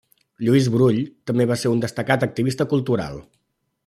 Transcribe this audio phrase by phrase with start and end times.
[0.45, 0.97] Lluís Brull
[1.31, 3.21] també va ser un destacat activista cultural.